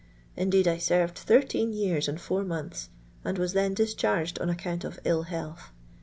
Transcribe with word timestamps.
Indeed 0.35 0.67
I 0.67 0.77
serred 0.77 1.11
thirteen 1.13 1.73
years 1.73 2.07
and 2.07 2.19
four 2.19 2.43
months, 2.43 2.89
and 3.23 3.37
was 3.37 3.53
then 3.53 3.75
discharged 3.75 4.39
on 4.39 4.49
account 4.49 4.83
of 4.83 4.99
ill 5.05 5.21
health. 5.29 5.69